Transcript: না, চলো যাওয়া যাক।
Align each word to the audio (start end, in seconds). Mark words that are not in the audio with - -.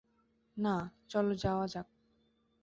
না, 0.57 0.75
চলো 1.09 1.33
যাওয়া 1.35 1.65
যাক। 1.67 1.87